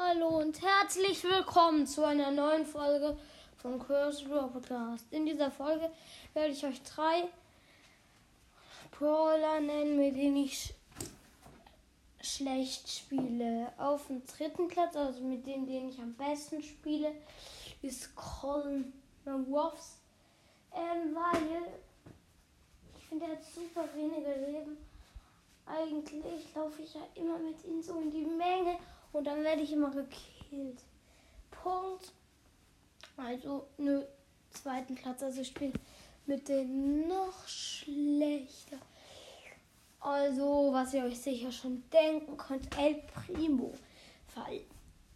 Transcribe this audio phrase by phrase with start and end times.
[0.00, 3.16] Hallo und herzlich willkommen zu einer neuen Folge
[3.56, 5.04] von Curse Brawl Podcast.
[5.10, 5.90] In dieser Folge
[6.34, 7.24] werde ich euch drei
[8.92, 10.72] Brawler nennen, mit denen ich
[12.20, 13.72] sch schlecht spiele.
[13.76, 17.12] Auf dem dritten Platz, also mit denen, denen ich am besten spiele,
[17.82, 18.92] ist Colin
[19.26, 19.98] Ruffs.
[20.74, 21.72] Ähm, weil
[22.96, 24.78] ich finde, er hat super wenige Leben.
[25.66, 28.78] Eigentlich laufe ich ja immer mit ihm so in die Menge
[29.18, 30.80] und dann werde ich immer gekillt.
[31.50, 32.12] Punkt.
[33.16, 34.02] Also, nö,
[34.50, 35.22] zweiten Platz.
[35.22, 35.72] Also, ich spiele
[36.26, 38.78] mit denen noch schlechter.
[40.00, 43.74] Also, was ihr euch sicher schon denken könnt, El Primo.
[44.36, 44.60] Weil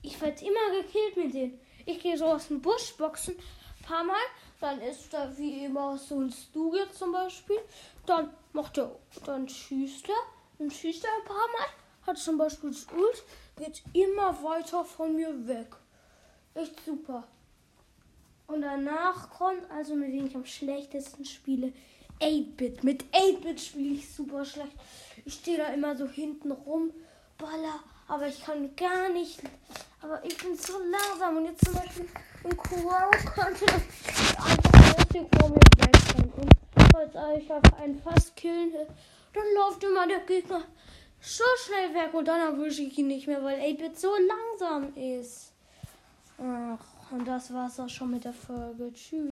[0.03, 1.61] ich werde immer gekillt mit denen.
[1.87, 3.37] Ich gehe so aus dem Busch boxen,
[3.83, 4.17] paar Mal.
[4.61, 7.59] Dann ist da wie immer so ein Stu jetzt zum Beispiel.
[8.07, 10.15] Dann macht er, dann schießt er
[10.63, 11.67] dann schießt er ein paar Mal,
[12.07, 13.23] hat zum Beispiel das Ult,
[13.57, 15.77] geht immer weiter von mir weg.
[16.55, 17.25] Echt super.
[18.47, 21.73] Und danach kommt, also mit dem ich am schlechtesten spiele,
[22.21, 22.85] 8-Bit.
[22.85, 24.73] Mit 8-Bit spiele ich super schlecht.
[25.25, 26.93] Ich stehe da immer so hinten rum,
[27.39, 29.41] baller, aber ich kann gar nicht.
[30.01, 31.39] Aber ich bin so langsam.
[31.39, 32.09] Und jetzt zum Beispiel
[32.45, 35.61] im Kurau konnte einfach richtig vor mir.
[37.03, 38.73] Und als ich auf einen fast killen
[39.33, 40.63] dann läuft immer der Gegner
[41.23, 45.53] so schnell weg und dann erwische ich ihn nicht mehr, weil 8-Bit so langsam ist.
[46.39, 48.93] Ach, und das war's auch schon mit der Folge.
[48.93, 49.21] Tschüss.